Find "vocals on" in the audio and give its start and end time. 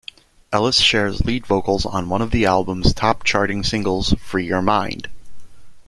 1.45-2.09